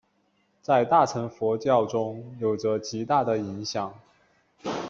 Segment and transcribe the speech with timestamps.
[0.63, 3.93] 在大乘佛教中有着极大影响。